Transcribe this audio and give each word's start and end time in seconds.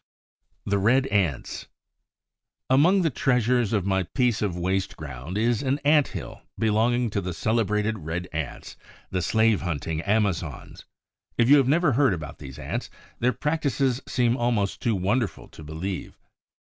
THE 0.65 0.79
RED 0.79 1.05
ANTS 1.11 1.67
Among 2.71 3.03
the 3.03 3.11
treasures 3.11 3.71
of 3.71 3.85
my 3.85 4.01
piece 4.01 4.41
of 4.41 4.57
waste 4.57 4.97
ground 4.97 5.37
is 5.37 5.61
an 5.61 5.77
ant 5.85 6.07
hill 6.07 6.41
belonging 6.57 7.11
to 7.11 7.21
the 7.21 7.35
celebrated 7.35 7.99
Red 7.99 8.27
Ants, 8.33 8.77
the 9.11 9.21
slave 9.21 9.61
hunting 9.61 10.01
Amazons. 10.01 10.85
If 11.37 11.49
you 11.51 11.57
have 11.57 11.67
never 11.67 11.91
heard 11.91 12.15
about 12.15 12.39
these 12.39 12.57
Ants, 12.57 12.89
their 13.19 13.31
practices 13.31 14.01
seem 14.07 14.35
almost 14.35 14.81
too 14.81 14.95
wonderful 14.95 15.47
to 15.49 15.63
believe. 15.63 16.17